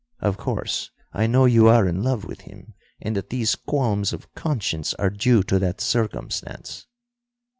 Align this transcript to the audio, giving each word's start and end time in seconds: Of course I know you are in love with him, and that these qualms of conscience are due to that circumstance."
Of 0.19 0.35
course 0.35 0.89
I 1.13 1.27
know 1.27 1.45
you 1.45 1.67
are 1.67 1.87
in 1.87 2.01
love 2.01 2.25
with 2.25 2.41
him, 2.41 2.73
and 2.99 3.15
that 3.15 3.29
these 3.29 3.53
qualms 3.53 4.11
of 4.13 4.33
conscience 4.33 4.95
are 4.95 5.11
due 5.11 5.43
to 5.43 5.59
that 5.59 5.79
circumstance." 5.79 6.87